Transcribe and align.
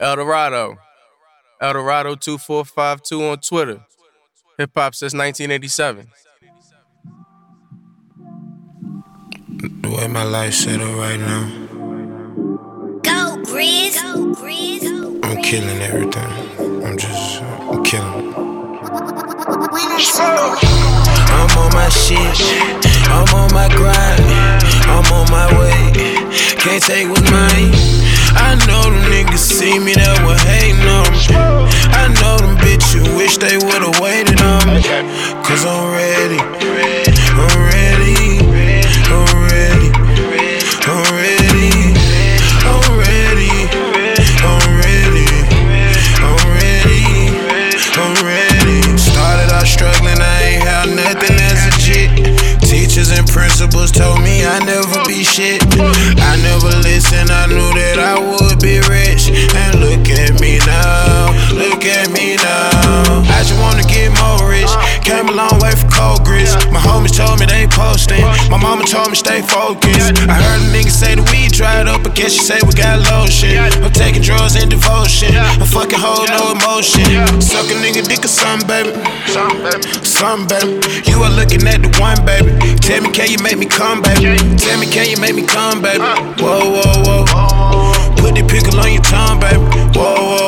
Eldorado. 0.00 0.78
Eldorado 1.60 2.14
2452 2.14 3.24
on 3.24 3.38
Twitter. 3.38 3.80
Hip 4.58 4.70
hop 4.76 4.94
since 4.94 5.12
1987. 5.12 6.08
The 9.82 9.88
way 9.90 10.06
my 10.06 10.22
life 10.22 10.54
set 10.54 10.80
up 10.80 10.96
right 10.96 11.18
now, 11.18 11.48
Go, 13.02 13.42
Grizz. 13.42 14.00
Go, 14.00 14.34
Grizz. 14.34 15.24
I'm 15.24 15.42
killing 15.42 15.80
everything. 15.80 16.84
I'm 16.84 16.96
just, 16.96 17.42
I'm 17.42 17.82
killing. 17.82 18.34
I'm 21.30 21.58
on 21.58 21.72
my 21.74 21.88
shit, 21.88 22.40
I'm 23.10 23.34
on 23.34 23.52
my 23.52 23.68
grind, 23.74 24.22
I'm 24.88 25.12
on 25.12 25.30
my 25.30 25.48
way. 25.58 25.92
Can't 26.58 26.82
take 26.82 27.08
shit. 55.38 55.87
Grits. 66.24 66.54
My 66.72 66.80
homies 66.80 67.12
told 67.16 67.40
me 67.40 67.46
they 67.46 67.66
posting. 67.68 68.22
My 68.48 68.56
mama 68.56 68.84
told 68.84 69.10
me 69.10 69.16
stay 69.16 69.42
focused. 69.42 70.24
I 70.28 70.36
heard 70.38 70.60
a 70.64 70.68
nigga 70.72 70.90
say 70.90 71.14
the 71.14 71.24
weed 71.28 71.52
dried 71.52 71.88
up, 71.88 72.06
I 72.06 72.10
guess 72.14 72.32
she 72.32 72.40
say 72.40 72.58
we 72.64 72.72
got 72.72 73.02
lotion. 73.10 73.58
I'm 73.84 73.92
taking 73.92 74.22
drugs 74.22 74.56
and 74.56 74.70
devotion. 74.70 75.36
I'm 75.36 75.66
fucking 75.66 75.98
hold 75.98 76.28
no 76.32 76.52
emotion. 76.56 77.04
Suck 77.40 77.66
a 77.68 77.76
nigga 77.82 78.06
dick 78.06 78.24
or 78.24 78.32
something, 78.32 78.66
baby. 78.68 78.92
Something, 79.28 80.48
baby. 80.48 80.80
You 81.10 81.22
are 81.22 81.32
looking 81.32 81.66
at 81.68 81.82
the 81.82 81.90
one, 82.00 82.20
baby. 82.24 82.50
Tell 82.80 83.02
me, 83.02 83.10
can 83.10 83.28
you 83.30 83.38
make 83.42 83.58
me 83.58 83.66
come, 83.66 84.02
baby? 84.02 84.38
Tell 84.56 84.78
me, 84.78 84.86
can 84.86 85.08
you 85.10 85.18
make 85.18 85.34
me 85.34 85.44
come, 85.44 85.82
baby? 85.82 86.00
Whoa, 86.40 86.64
whoa, 86.78 87.24
whoa. 87.28 88.14
Put 88.16 88.34
the 88.34 88.44
pickle 88.46 88.78
on 88.80 88.92
your 88.92 89.02
tongue, 89.02 89.40
baby. 89.40 89.58
Whoa, 89.96 90.14
whoa. 90.14 90.47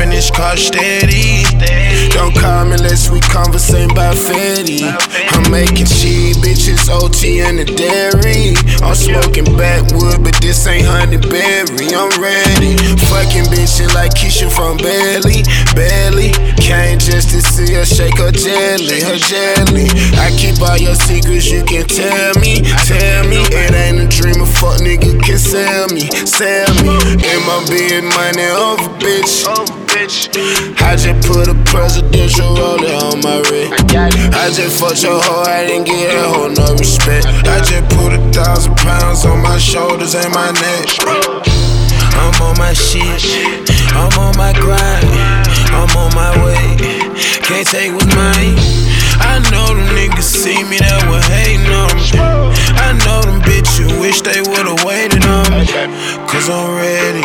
Driving 0.00 0.14
this 0.14 0.30
car 0.30 0.56
steady. 0.56 1.44
Don't 2.10 2.34
call 2.34 2.64
me 2.64 2.72
unless 2.72 3.10
we 3.10 3.20
conversing 3.20 3.90
about 3.90 4.16
Fetty. 4.16 4.82
I'm 5.32 5.50
making 5.50 5.86
cheese, 5.86 6.36
bitches, 6.38 6.88
OT 6.88 7.40
and 7.40 7.58
the 7.58 7.64
dairy. 7.64 8.56
I'm 8.82 8.94
smoking 8.94 9.44
backwood, 9.56 10.24
but 10.24 10.34
this 10.40 10.66
ain't 10.66 10.86
honeyberry. 10.86 11.92
I'm 11.92 12.10
ready. 12.20 12.76
Fucking 13.12 13.48
bitches 13.52 13.94
like 13.94 14.12
Keisha 14.12 14.50
from 14.50 14.76
Belly, 14.78 15.44
Belly. 15.74 16.32
Came 16.56 16.98
just 16.98 17.30
to 17.30 17.40
see 17.42 17.74
her 17.74 17.84
shake 17.84 18.18
her 18.18 18.32
jelly, 18.32 19.00
her 19.04 19.18
jelly. 19.18 19.88
I 20.16 20.32
keep 20.36 20.60
all 20.60 20.78
your 20.78 20.94
secrets, 20.94 21.50
you 21.50 21.64
can 21.64 21.86
tell 21.86 22.34
me, 22.40 22.62
tell 22.88 23.28
me. 23.28 23.44
It 23.52 23.74
ain't 23.74 24.00
a 24.00 24.08
dream, 24.08 24.40
a 24.40 24.46
fuck 24.46 24.80
nigga 24.80 25.20
can 25.22 25.38
sell 25.38 25.88
me, 25.88 26.08
sell 26.24 26.72
me. 26.84 26.96
In 27.20 27.40
my 27.44 27.60
bed, 27.68 28.04
money 28.04 28.48
bitch. 29.90 30.30
I 30.80 30.96
just 30.96 31.26
put 31.26 31.48
a 31.48 31.54
presidential 31.66 32.54
roller 32.54 32.94
on 33.02 33.20
my 33.20 33.38
wrist. 33.50 33.94
I 33.94 34.50
just 34.50 34.80
fucked 34.80 35.02
your 35.02 35.20
hoe, 35.20 35.44
I 35.46 35.66
didn't 35.66 35.86
get 35.86 36.10
that 36.10 36.26
hoe 36.30 36.48
no 36.48 36.74
respect. 36.78 37.26
I 37.26 37.58
just 37.60 37.86
put 37.96 38.14
a 38.14 38.20
thousand 38.32 38.76
pounds 38.78 39.24
on 39.24 39.42
my 39.42 39.58
shoulders 39.58 40.14
and 40.14 40.32
my 40.32 40.50
neck. 40.52 40.86
I'm 42.20 42.34
on 42.42 42.56
my 42.58 42.72
shit, 42.72 43.22
I'm 43.94 44.12
on 44.18 44.36
my 44.36 44.52
grind, 44.54 45.06
I'm 45.74 45.90
on 45.96 46.14
my 46.14 46.32
way. 46.44 46.76
Can't 47.42 47.66
take 47.66 47.92
what's 47.92 48.06
mine. 48.14 48.56
I 49.20 49.38
know 49.50 49.74
them 49.74 49.84
niggas 49.94 50.22
see 50.22 50.62
me 50.64 50.78
that 50.78 51.04
were 51.10 51.20
hating 51.20 51.66
on 51.68 51.90
me. 51.98 52.08
I 52.80 52.96
know 53.04 53.20
them 53.26 53.40
bitches 53.42 53.92
wish 54.00 54.22
they 54.22 54.40
would've 54.40 54.82
waited 54.84 55.24
on 55.26 55.44
me. 55.52 55.66
Cause 56.26 56.48
I'm 56.48 56.76
ready, 56.76 57.24